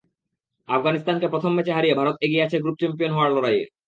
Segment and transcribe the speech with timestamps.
[0.69, 3.65] আফগানিস্তানকে প্রথম ম্যাচে হারিয়ে ভারত এগিয়ে আছে গ্রুপ চ্যাম্পিয়ন হওয়ার লড়াইয়ে।